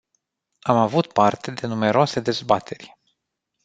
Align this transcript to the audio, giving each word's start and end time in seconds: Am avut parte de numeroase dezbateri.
Am 0.59 0.77
avut 0.77 1.13
parte 1.13 1.51
de 1.51 1.67
numeroase 1.67 2.19
dezbateri. 2.19 2.97